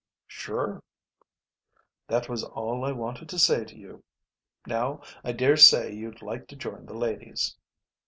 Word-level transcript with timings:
"Sure." 0.25 0.81
"That 2.07 2.27
was 2.27 2.43
all 2.43 2.83
I 2.83 2.91
wanted 2.91 3.29
to 3.29 3.37
say 3.37 3.63
to 3.65 3.75
you. 3.77 4.03
Now 4.65 5.03
I 5.23 5.31
daresay 5.31 5.93
you'd 5.93 6.23
like 6.23 6.47
to 6.47 6.55
join 6.55 6.87
the 6.87 6.97
ladies." 6.97 7.55